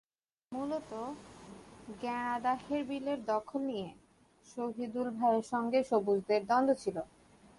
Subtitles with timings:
[0.51, 0.91] মূলত
[2.01, 3.89] গ্যাড়াদাহের বিলের দখল নিয়ে
[4.47, 6.97] শহিদুল ভাইয়ের সঙ্গে সবুজদের দ্বন্দ্ব ছিল।